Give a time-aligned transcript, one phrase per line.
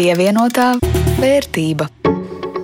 [0.00, 0.78] Pievienotā
[1.20, 1.84] vērtība.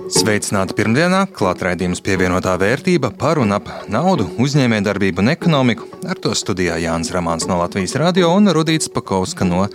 [0.09, 5.85] Sveicināti pirmdienā, klāt raidījums pievienotā vērtība par un ap naudu, uzņēmējdarbību un ekonomiku.
[6.09, 9.67] Ar to studijā Jānis Ramāns no Latvijas radio un Rudīts Pakovska no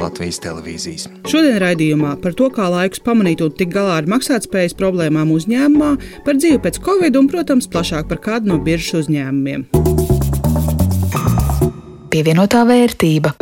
[0.00, 1.10] Latvijas televīzijas.
[1.28, 5.92] Šodien raidījumā par to, kā laikus pamanīt un tikt galā ar maksātspējas problēmām uzņēmumā,
[6.24, 9.68] par dzīvi pēc covid un, protams, plašāk par kādu no biržas uzņēmumiem.
[12.16, 13.36] Pievienotā vērtība.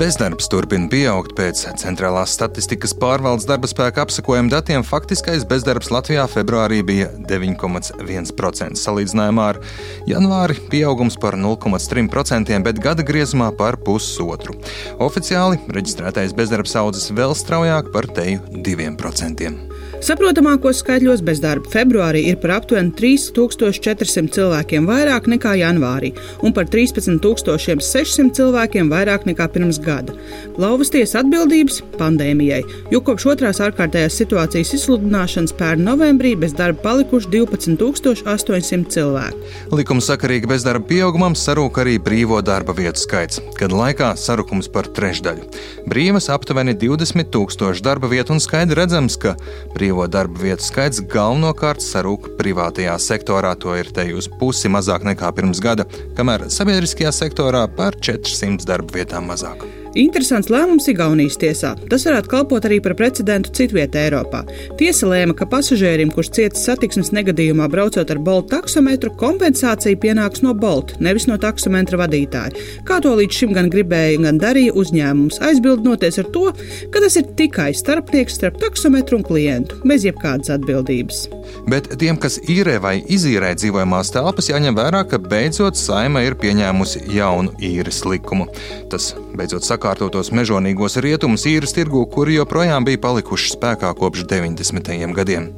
[0.00, 4.80] Bezdarbs turpina pieaugt pēc centrālās statistikas pārvaldes darba spēka apsakojuma datiem.
[4.86, 8.80] Faktiskais bezdarbs Latvijā februārī bija 9,1%.
[8.80, 9.60] Salīdzinājumā ar
[10.08, 14.56] janvāri pieaugums par 0,3%, bet gada griezumā par pusotru.
[15.04, 19.69] Oficiāli reģistrētais bezdarbs audzis vēl straujāk par teju 2%.
[20.00, 28.32] Saprotamākos skaitļos bezdarba februārī ir par aptuveni 3400 cilvēkiem vairāk nekā janvārī un par 13600
[28.38, 30.14] cilvēkiem vairāk nekā pirms gada.
[30.56, 32.62] Lauvas tiesa atbildības pandēmijai,
[32.94, 39.44] jo kopš otrās ārkārtējās situācijas izsludināšanas pērn novembrī bez darba palikuši 12800 cilvēku.
[39.76, 45.44] Likuma sakarīgi bezdarba pieaugumam sarūk arī brīvo darba vietu skaits, kad laikā sarukums par trešdaļu.
[45.92, 49.36] Brīvas aptuveni 20 tūkstoši darba vietu un skaidri redzams, ka
[49.76, 55.02] brīvā brīvo darba vietu skaits galvenokārt sarūk privātajā sektorā, to ir te uz pusi mazāk
[55.08, 59.79] nekā pirms gada, kamēr sabiedriskajā sektorā par 400 darba vietām mazāk.
[59.98, 61.72] Interesants lēmums Igaunijas tiesā.
[61.90, 64.44] Tas varētu kalpot arī par precedentu citvietā Eiropā.
[64.78, 70.54] Tiesa lēma, ka pasažierim, kurš cietis satiksmes negadījumā braucot ar Bolt taksometru, kompensācija pienāks no
[70.54, 72.54] Bolt, nevis no taksometra vadītāja.
[72.86, 76.46] Kā to līdz šim gan gribēja, gan darīja uzņēmums, aizbildnoties ar to,
[76.94, 81.24] ka tas ir tikai starpnieks starp taksometru un klientu, bez jebkādas atbildības.
[81.70, 87.08] Bet tiem, kas īrē vai izīrē dzīvojamās telpas, jāņem vērā, ka beidzot saima ir pieņēmusi
[87.16, 88.46] jaunu īres likumu.
[88.90, 94.92] Tas beidzot sakārtotos mežonīgos rietumus īres tirgu, kuri joprojām bija palikuši spēkā kopš 90.
[95.16, 95.50] gadiem.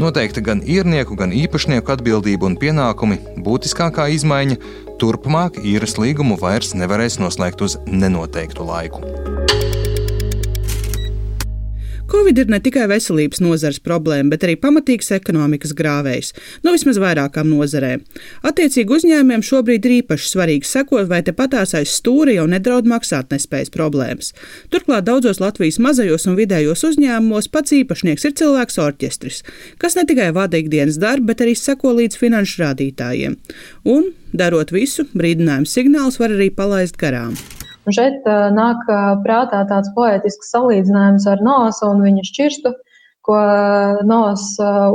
[0.00, 4.58] Noteikti gan īrnieku, gan īpašnieku atbildība un pienākumi būtiskākā izmaiņa-
[5.00, 9.67] turpmāk īres līgumu vairs nevarēs noslēgt uz nenoteiktu laiku.
[12.08, 16.30] Covid ir ne tikai veselības nozares problēma, bet arī pamatīgs ekonomikas grāvējs,
[16.64, 18.00] nu vismaz vairākām nozarēm.
[18.48, 24.32] Attiecīgi uzņēmumiem šobrīd ir īpaši svarīgi sekot, vai tepatās aiz stūra jau nedraud maksātnespējas problēmas.
[24.72, 29.44] Turklāt daudzos Latvijas mazajos un vidējos uzņēmumos pats īpašnieks ir cilvēks orķestris,
[29.76, 33.36] kas ne tikai vada ikdienas darbu, bet arī seko līdz finanšu rādītājiem.
[33.84, 37.36] Un, darot visu, brīdinājums signāls var arī palaist garām.
[37.88, 38.84] Un šeit nāk
[39.24, 42.74] prātā tāds poetisks salīdzinājums ar nosu un viņa šķirstu,
[43.24, 44.02] ko uh,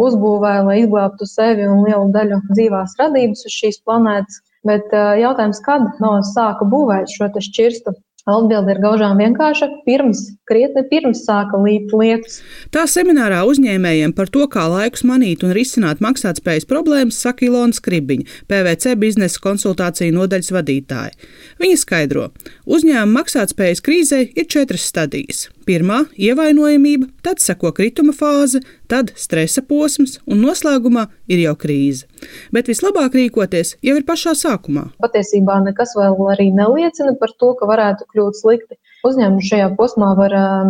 [0.02, 4.42] uzbūvēja, lai izglābtu sevi un lielu daļu dzīvās radības uz šīs planētas.
[4.64, 7.98] Bet jautājums, kad nos sāka būvēt šo šķirstu?
[8.24, 9.68] Atbilde ir gaužām vienkārša.
[9.84, 12.38] Pirms, krietni pirms sāka līt lietas.
[12.72, 18.30] Tā seminārā uzņēmējiem par to, kā laikus manīt un risināt maksātspējas problēmas, saka Ilona Skribiņa,
[18.48, 21.32] PVC biznesa konsultāciju nodaļas vadītāja.
[21.60, 22.30] Viņa skaidro,
[22.64, 25.50] uzņēmuma maksātspējas krīzē ir četras stadijas.
[25.64, 28.60] Pirmā- ievainojamība, tad seko krituma fāze,
[28.92, 32.04] tad stresa posms un noslēgumā ir jau krīze.
[32.52, 34.90] Bet vislabāk rīkoties jau ir pašā sākumā.
[35.04, 38.76] Patiesībā nekas vēl arī neliecina par to, ka varētu kļūt slikti.
[39.04, 40.70] Uzņēmums šajā posmā var um,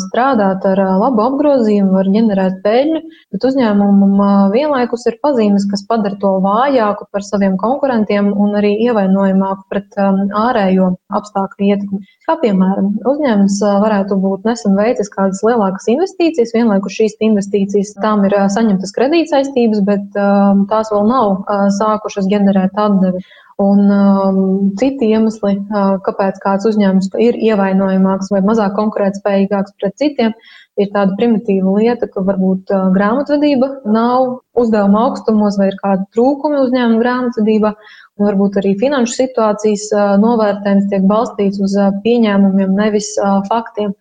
[0.00, 3.00] strādāt ar uh, labu apgrozījumu, var ģenerēt peļņu,
[3.34, 8.72] bet uzņēmumam uh, vienlaikus ir pazīmes, kas padara to vājāku par saviem konkurentiem un arī
[8.86, 12.00] ievainojamāku pret um, ārējo apstākļu ietekmi.
[12.24, 18.24] Kā piemēram, uzņēmums uh, varētu būt nesen veicis kādas lielākas investīcijas, vienlaikus šīs investīcijas tām
[18.24, 21.44] ir saņemtas kredītsaistības, bet um, tās vēl nav
[21.76, 23.20] sākušas ģenerēt atdevi.
[23.62, 24.38] Un um,
[24.80, 30.32] citi iemesli, uh, kāpēc kāds uzņēmums ir ievainojamāks vai mazāk konkurētspējīgāks pret citiem,
[30.74, 36.64] ir tāda primitīva lieta, ka varbūt uh, grāmatvedība nav uzdevuma augstumos vai ir kādi trūkumi
[36.64, 37.74] uzņēmuma grāmatvedībā.
[38.18, 43.94] Un varbūt arī finanšu situācijas uh, novērtējums tiek balstīts uz uh, pieņēmumiem, nevis uh, faktiem.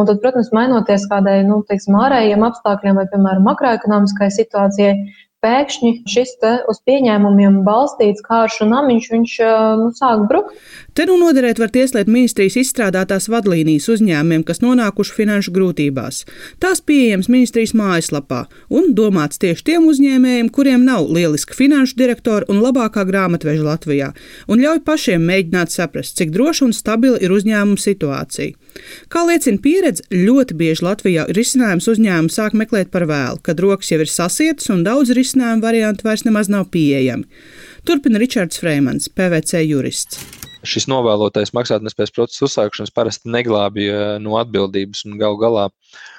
[0.00, 4.96] Un tad, protams, mainoties kādai nu, teiksim, ārējiem apstākļiem vai, piemēram, makroekonomiskai situācijai,
[5.44, 6.34] pēkšņi šis
[6.70, 9.36] uz pieņēmumiem balstīts kāršu namiņš, viņš
[9.80, 10.56] nu, sāk brukt.
[10.94, 16.22] Te nu noderēt var tieslietu ministrijas izstrādātās vadlīnijas uzņēmumiem, kas nonākuši finanšu grūtībās.
[16.62, 22.62] Tās pieejamas ministrijas mājaslapā un domāts tieši tiem uzņēmējiem, kuriem nav lieliska finanšu direktora un
[22.64, 24.12] labākā grāmatveža Latvijā,
[24.48, 28.63] un ļauj pašiem mēģināt saprast, cik droša un stabila ir uzņēmuma situācija.
[29.12, 34.00] Kā liecina pieredze, ļoti bieži Latvijā risinājums uzņēmumu sāk meklēt par vēlu, kad rokas jau
[34.02, 37.28] ir sasietas un daudz risinājumu varianti vairs nemaz nav pieejami.
[37.86, 40.18] Turpina Ričards Freimans, PVC jurists.
[40.64, 45.66] šis novēlotais maksātnespējas procesa uzsākšanas parasti neglābja no atbildības un gal galā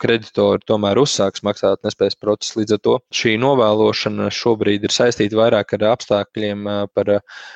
[0.04, 2.60] kreditori tomēr uzsāks maksātnespējas procesu.
[2.60, 7.16] Līdz ar to šī novēlošana šobrīd ir saistīta vairāk ar apstākļiem par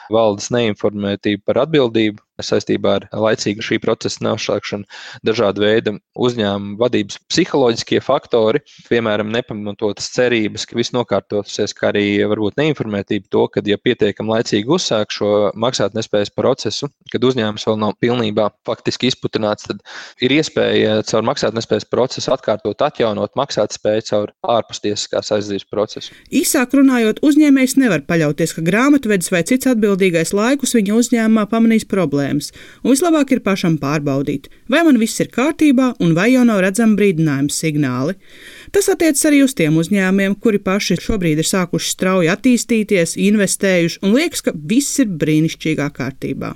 [0.10, 4.88] valdes neinformētību par atbildību saistībā ar laicīgu šī procesa neuzsākšanu,
[5.28, 12.60] dažādu veidu uzņēmumu vadības psiholoģiskie faktori, piemēram, nepamatotas cerības, ka viss nokārtosies, kā arī varbūt
[12.60, 18.50] neinformētība to, ka, ja pietiekami laicīgi uzsāk šo maksātnespējas procesu, kad uzņēmums vēl nav pilnībā
[18.68, 19.84] faktiski izputināts, tad
[20.24, 26.16] ir iespēja caur maksātnespējas procesu atkārtot, atjaunot maksātspēju caur ārpustiesiskās aizdevības procesu.
[26.36, 31.88] Īsāk runājot, uzņēmējs nevar paļauties, ka grāmatvedis vai cits atbildīgais laikus viņa uzņēmumā pamanīs
[32.30, 32.52] problēmas,
[32.84, 36.96] un vislabāk ir pašam pārbaudīt, vai man viss ir kārtībā un vai jau nav redzami
[36.96, 38.16] brīdinājuma signāli.
[38.72, 44.16] Tas attiecas arī uz tiem uzņēmumiem, kuri paši šobrīd ir sākuši strauji attīstīties, investējuši un
[44.16, 46.56] liekas, ka viss ir brīnišķīgā kārtībā.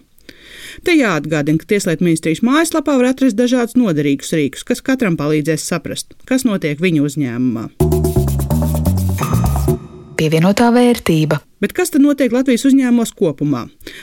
[0.84, 6.14] Te jāatgādina, ka Tieslietu ministrijas mājaslapā var atrast dažādus noderīgus rīkus, kas katram palīdzēs saprast,
[6.30, 7.70] kas notiek viņu uzņēmumā.
[10.18, 11.42] Pievienotā vērtība.
[11.64, 13.62] Bet kas tad notiek Latvijas uzņēmumos kopumā?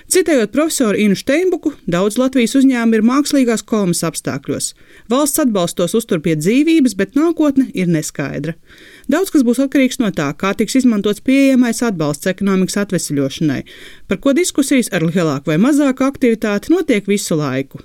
[0.09, 4.71] Citējot profesoru Inu Steinbuku, daudz Latvijas uzņēmumu ir mākslīgās komas apstākļos.
[5.12, 8.55] Valsts atbalstos uztur pie dzīvības, bet nākotne ir neskaidra.
[9.12, 13.61] Daudz kas būs atkarīgs no tā, kā tiks izmantots pieejamais atbalsts ekonomikas atvesļošanai,
[14.09, 17.85] par ko diskusijas ar lielāku vai mazāku aktivitāti notiek visu laiku.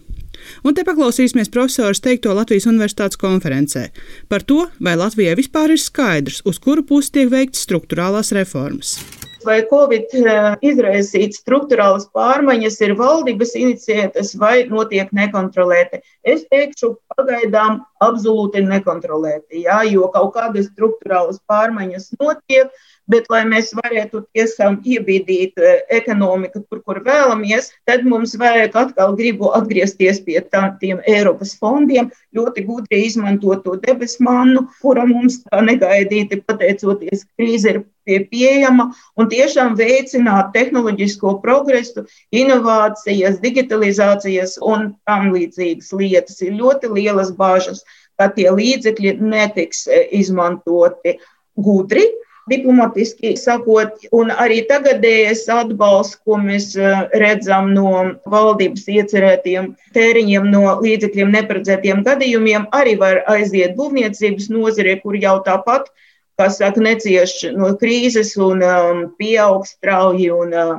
[0.64, 3.90] Un te paklausīsimies profesors teikto Latvijas Universitātes konferencē
[4.32, 9.00] par to, vai Latvijai vispār ir skaidrs, uz kuru pusi tiek veikts struktūrālās reformas
[9.46, 16.02] vai Covid eh, izraisītas struktūrālas pārmaiņas ir valdības iniciētas vai notiek nekontrolēti.
[16.26, 22.74] Es teikšu, pagaidām absolūti nekontrolēti, jā, jo kaut kādas struktūrālas pārmaiņas notiek,
[23.12, 29.16] bet, lai mēs varētu tiešām iebīdīt eh, ekonomiku tur, kur vēlamies, tad mums vajag atkal
[29.18, 35.42] gribu atgriezties pie tā, tiem Eiropas fondiem, ļoti gudri izmantot to debesu mannu, kura mums
[35.46, 44.92] tā negaidīti pateicoties krīze ir pie pieejama un tiešām veicināt tehnoloģisko progresu, inovācijas, digitalizācijas un
[45.10, 46.42] tam līdzīgas lietas.
[46.46, 47.82] Ir ļoti lielas bāžas,
[48.20, 51.18] ka tie līdzekļi netiks eh, izmantoti
[51.56, 52.06] gudri,
[52.50, 57.92] diplomatiski sakot, un arī tagadējais atbalsts, ko mēs eh, redzam no
[58.30, 65.90] valdības iecerētiem tēriņiem, no līdzekļiem neparedzētiem gadījumiem, arī var aiziet būvniecības nozarē, kur jau tāpat,
[66.38, 70.30] kā saka, necieš no krīzes un um, pieaug strauji.
[70.36, 70.76] Un, uh,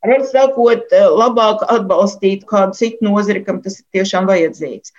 [0.00, 4.94] Var sakot, labāk atbalstīt kādu citu nozari, kam tas ir tiešām vajadzīgs.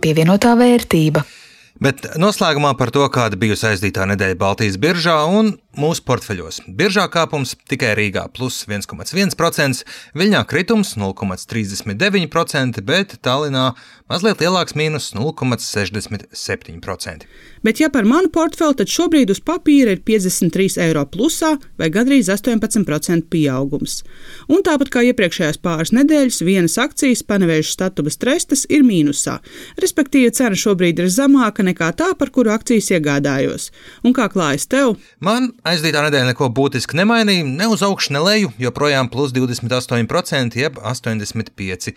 [0.00, 1.26] Pievienotā vērtība.
[1.82, 6.56] Bet noslēgumā par to, kāda bijusi aizdītā nedēļa Baltijas biržā un mūsu portfeļos.
[6.68, 9.84] Biržā kāpums tikai Rīgā plus 1,1%,
[10.18, 13.66] Viļņā kritums 0,39%, bet Tallinā
[14.10, 17.22] mazliet lielāks mīnus 0,67%.
[17.64, 22.28] Bet, ja par manu portfeli, tad šobrīd uz papīra ir 53 eiro plusā vai gandrīz
[22.28, 24.02] 18% pieaugums.
[24.52, 29.38] Un tāpat kā iepriekšējās pāris nedēļas, vienas akcijas panevēžas statubas trestas ir mīnusā,
[29.80, 33.70] respektīvi cena šobrīd ir zemāka nekā tā, par kuru akcijas iegādājos.
[34.04, 34.98] Un kā klājas tev?
[35.24, 40.78] Man aizdītā nedēļa neko būtiski nemainīja, ne uz augšu, ne leju, joprojām plus 28%, jeb
[40.80, 41.94] 85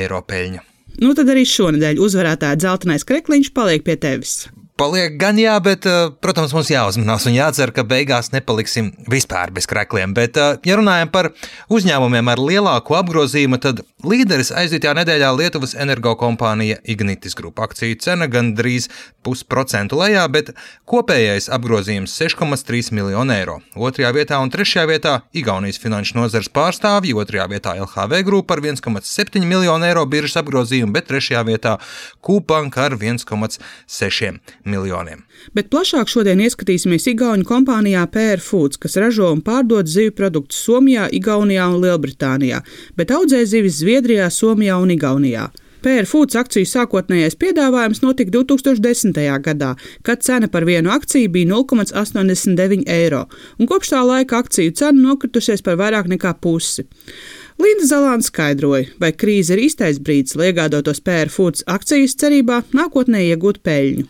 [0.00, 0.64] eiro peļņa.
[1.02, 4.44] Nu tad arī šonadēļ uzvarētāja dzeltenais krekliņš paliek pie tevis.
[4.74, 9.68] Paliek gan jā, bet, eh, protams, mums jāuzmanās un jācer, ka beigās nepaliksim vispār bez
[9.70, 10.10] krekliem.
[10.14, 11.30] Bet, eh, ja runājam par
[11.70, 18.88] uzņēmumiem ar lielāku apgrozījumu, tad līderis aizdītajā nedēļā Lietuvas energokompānija Ignitis Grupa akciju cena gandrīz
[19.22, 20.50] pusprocentu lejā, bet
[20.90, 23.60] kopējais apgrozījums 6,3 miljonu eiro.
[23.76, 29.46] Otrajā vietā un trešajā vietā Igaunijas finanšu nozares pārstāvji, otrajā vietā LHV grupa ar 1,7
[29.46, 31.78] miljonu eiro biržas apgrozījumu, bet trešajā vietā
[32.20, 35.24] Kūpanka ar 1,6 miljoniem.
[35.54, 41.08] Bet plašāk šodien ieskatīsimies Igaunijas kompānijā PR Foods, kas ražo un pārdod zivju produktus Somijā,
[41.12, 42.62] Igaunijā un Lielbritānijā,
[42.96, 45.50] bet audzē zivis Zviedrijā, Somijā un Igaunijā.
[45.84, 49.18] PR Foods akciju sākotnējais piedāvājums notika 2010.
[49.44, 53.26] gadā, kad cena par vienu akciju bija 0,89 eiro,
[53.60, 56.86] un kopš tā laika akciju cena nokritusies par vairāk nekā pusi.
[57.60, 63.20] Linda Zalāna skaidroja, vai krīze ir īstais brīdis, lai iegādātos PR Foods akcijas cerībā nākotnē
[63.28, 64.08] iegūt peļņu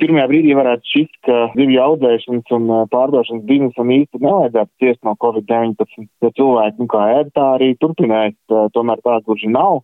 [0.00, 6.08] pirmajā brīdī varētu šķist, ka zivju audzēšanas un pārdošanas biznesam īsti nevajadzētu ciest no Covid-19,
[6.24, 8.36] jo cilvēki, nu kā ēd, tā arī turpinās,
[8.74, 9.82] tomēr tā gluži nav.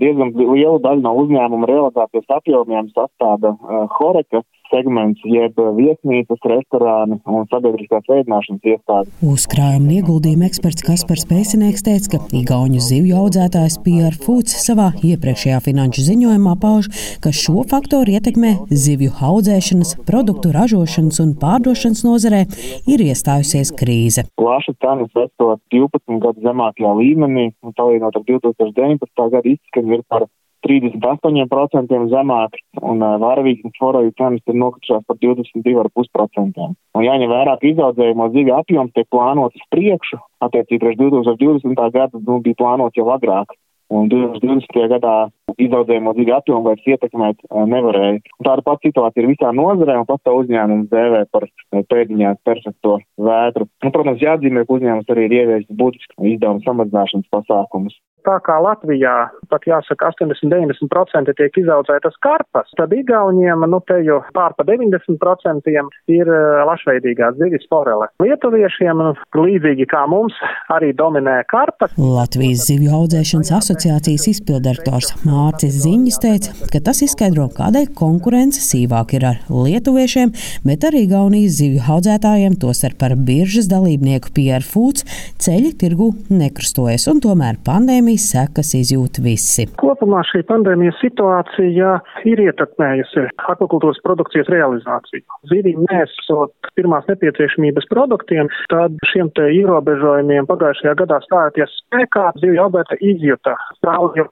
[0.00, 3.52] Diezgan lielu daļu no uzņēmuma realizācijas apjomiem sastāda
[3.98, 9.12] Horeka, segments, jeb viesnīcas, restorāni un sabiedriskās ēdināšanas iestādes.
[9.24, 16.06] Uzkrājuma ieguldījuma eksperts Kaspars Pēcinieks teica, ka Igauņu zivju audzētājs PR Foods savā iepriekšējā finanšu
[16.08, 16.90] ziņojumā pauž,
[17.24, 22.42] ka šo faktoru ietekmē zivju audzēšanas, produktu ražošanas un pārdošanas nozarē
[22.90, 24.26] ir iestājusies krīze.
[24.40, 29.30] Plaša cenas esot 12 gadu zemākajā līmenī un salīdzinot ar 2019.
[29.36, 30.28] gadu izskaņu ir par
[30.66, 36.66] 38% zemāk, un uh, varavīgas foroju cenas ir nokritušās par 22,5%.
[36.96, 41.86] Un jāņem vērā, ka izaudzējumu zivju apjoms tiek plānots uz priekšu, attiecīgi priekš 2020.
[41.94, 43.54] gada nu, bija plānots jau agrāk.
[43.94, 44.88] Un 2020.
[44.90, 45.16] gadā
[45.54, 48.18] izaudzējumu zivju apjomu vairs ietekmēt uh, nevarēja.
[48.40, 51.48] Un tāda pati situācija ir visā nozarē, un pastāv uzņēmums dēvē par
[51.92, 52.98] pēdiņās perfekto
[53.28, 53.68] vētru.
[53.84, 59.14] Un, protams, jāatzīmē, ka uzņēmums arī ir ieviesis būtisku izdevumu samazināšanas pasākumus tā kā Latvijā,
[59.50, 66.30] pat jāsaka, 80-90% tiek izaudzētas karpas, tad Igauniem, nu te jau pār pa 90% ir
[66.30, 68.08] eh, lašveidīgās zivis forele.
[68.24, 70.36] Lietuviešiem, nu, līdzīgi kā mums,
[70.74, 71.94] arī dominē karpas.
[72.00, 79.28] Latvijas zivju audzēšanas asociācijas izpildirektors Mārcis Ziņģis teica, ka tas izskaidro, kādēļ konkurence sīvāk ir
[79.34, 80.32] ar lietuviešiem,
[80.66, 85.06] bet arī Gaunijas zivju audzētājiem, tostarp ar biržas dalībnieku PR Foods,
[85.42, 89.66] ceļi tirgu nekrustojas, un tomēr pandēmija pandēmijas sekas izjūt visi.
[89.80, 91.92] Kopumā šī pandēmijas situācija
[92.28, 95.24] ir ietekmējusi akvakultūras produkcijas realizāciju.
[95.50, 102.98] Zivīm nesot pirmās nepieciešamības produktiem, tad šiem te ierobežojumiem pagājušajā gadā stājoties spēkā, zivju audzēta
[103.00, 104.28] izjuta strauju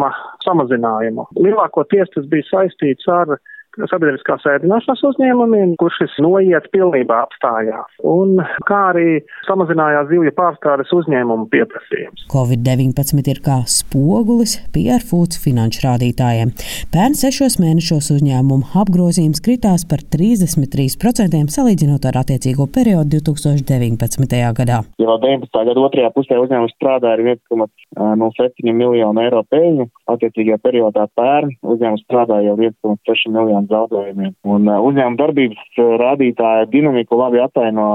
[0.00, 0.10] pieprasījuma
[0.44, 1.26] samazinājumu.
[1.36, 3.38] Lielākoties tas bija saistīts ar
[3.90, 11.48] sabiedriskās ēdināšanas uzņēmumiem, kur šis noiet pilnībā apstājās, un kā arī samazinājās zivju pārstrādes uzņēmumu
[11.52, 12.26] pieprasījums.
[12.32, 14.58] Covid-19 ir kā spogulis
[15.10, 16.52] Foods finanšu rādītājiem.
[16.92, 24.40] Pērn sešos mēnešos uzņēmumu apgrozījums kritās par 33% salīdzinot ar attiecīgo periodu 2019.
[24.58, 24.80] gadā.
[25.00, 25.64] Jau 19.
[25.70, 32.50] gada otrajā pusē uzņēmums strādāja ar 1,07 miljonu eiro peļņu, attiecīgajā periodā pērn uzņēmums strādāja
[32.50, 34.34] jau 1,6 miljonu zaudējumiem.
[34.48, 37.88] Un uzņēmuma darbības rādītāja dinamiku labi ataino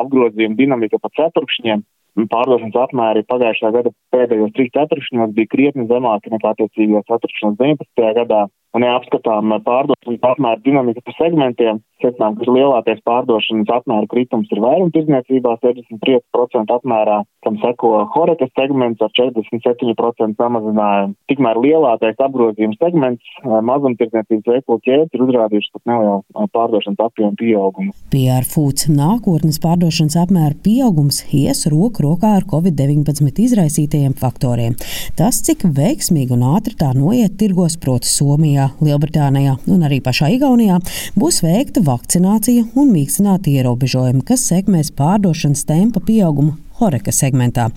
[0.00, 1.84] apgrozījuma dinamika pa ceturkšņiem.
[2.30, 8.12] Pārdošanas apmēri pagājušā gada pēdējos trīs ceturkšņos bija krietni zemāki nekā attiecīgajos ceturkšņos 19.
[8.20, 8.44] gadā.
[8.74, 14.60] Un, ja apskatām pārdošanas apmēru dinamiku pa segmentiem, secinām, ka lielākais pārdošanas apmēru kritums ir
[14.64, 21.14] vairumtirdzniecībā 63% apmērā, kam seko horekas segments ar 47% samazinājumu.
[21.30, 27.94] Tikmēr lielākais apgrozījums segments mazumtirdzniecības veikalu ķēdes ir uzrādījuši pat nelielu pārdošanas apjomu pieaugumu.
[28.12, 34.76] PR Foods nākotnes pārdošanas apmēra pieaugums ies roku rokā ar Covid-19 izraisītajiem faktoriem.
[35.18, 40.30] Tas, cik veiksmīgi un ātri tā noiet tirgos, proti Somijā, Vācijā, Lielbritānijā un arī pašā
[40.34, 40.78] Igaunijā
[41.16, 47.68] būs veikta vakcinācija un mīkstināti ierobežojumi, kas sekmēs pārdošanas tempa pieaugumu Horeka segmentā.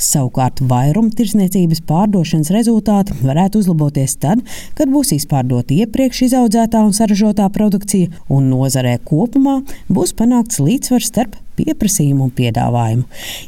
[0.00, 4.40] Savukārt vairumtirdzniecības pārdošanas rezultāti varētu uzlaboties tad,
[4.74, 9.60] kad būs izpārdota iepriekš izaudzētā un saražotā produkcija, un nozarē kopumā
[9.92, 13.04] būs panākts līdzsvars starp pieprasījumu un piedāvājumu.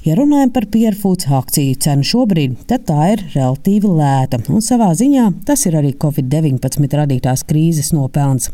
[0.06, 5.26] Ja runājam par pierfūts akciju cenu šobrīd, tad tā ir relatīvi lēta, un savā ziņā
[5.48, 8.50] tas ir arī Covid-19 radītās krīzes nopelns.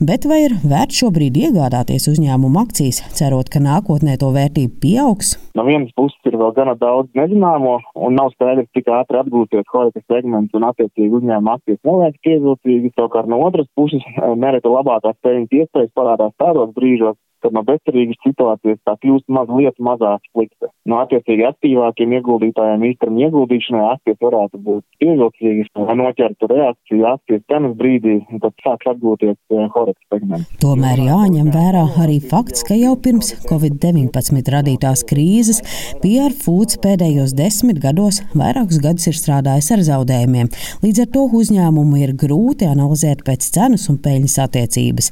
[0.00, 5.34] Bet vai ir vērts šobrīd iegādāties uzņēmumu akcijas, cerot, ka nākotnē to vērtība pieaugs?
[5.58, 10.06] No vienas puses ir vēl gana daudz nezināmo, un nav skaidrs, cik ātri atgūsies horekas
[10.08, 12.92] segments un attiecīgi uzņēmuma akcijas neliekas pievilcīgi.
[12.96, 14.06] Savukārt no otras puses
[14.40, 20.22] nereti labākās peļņas iespējas parādās tādos brīžos, kad no bezcerīgas situācijas tā kļūst mazliet mazāk
[20.30, 20.70] slikta.
[20.88, 27.76] No attiecīgi aktīvākiem ieguldītājiem īstenībā ieguldīšanai akcijas varētu būt pievilcīgas, lai noķertu reakciju akcijas cenas
[27.78, 30.50] brīdī, un tad sāks atgūties eh, horekas segments.
[30.62, 35.62] Tomēr jāņem vērā arī fakts, ka jau pirms Covid-19 radītās krīzes
[36.02, 40.50] PR Foods pēdējos desmit gados vairākus gadus ir strādājis ar zaudējumiem.
[40.84, 45.10] Līdz ar to uzņēmumu ir grūti analizēt pēc cenas un peļņas attiecības.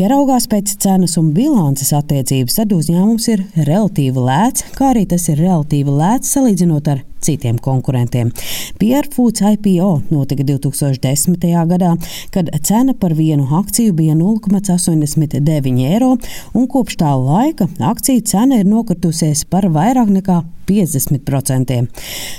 [0.00, 5.04] Ja raugās pēc cenas un bilances, bilances attiecības, tad uzņēmums ir relatīvi lēts, kā arī
[5.06, 8.32] tas ir relatīvi lēts salīdzinot ar citiem konkurentiem.
[8.80, 11.38] PR Foods IPO notika 2010.
[11.70, 11.94] gadā,
[12.34, 16.16] kad cena par vienu akciju bija 0,89 eiro,
[16.54, 21.78] un kopš tā laika akciju cena ir nokritusies par vairāk nekā 50%.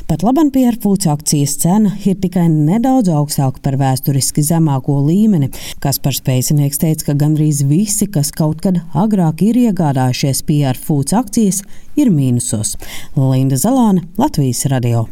[0.08, 5.52] Pat labam Foods akcijas cena ir tikai nedaudz augstāka par vēsturiski zemāko līmeni.
[5.84, 10.46] Kaspars Pēcinieks teica, ka gandrīz visi, kas kaut kad agrāk ir iegādājušies
[10.80, 11.64] Foods akcijas,
[12.00, 12.78] ir mīnusos.
[13.20, 15.08] Linda Zalāne, Latvijas radio.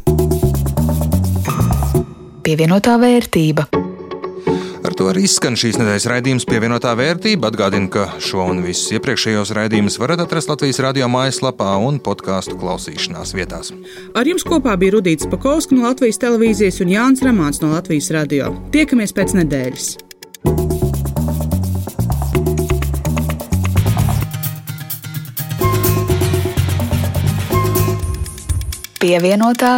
[2.45, 3.78] Pievienotā vērtība.
[4.97, 7.49] To arī skan šīs nedēļas raidījums pievienotā vērtība.
[7.51, 13.35] Atgādinu, ka šo un visus iepriekšējos raidījumus varat atrast Latvijas radio mājaslapā un podkāstu klausīšanās
[13.37, 13.73] vietās.
[14.15, 18.53] Ar jums kopā bija Rudīts Pakausks no Latvijas televīzijas un Jānis Ramāns no Latvijas radio.
[18.75, 19.91] Tiekamies pēc nedēļas!
[28.99, 29.77] Pievienotā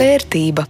[0.00, 0.64] vērtība.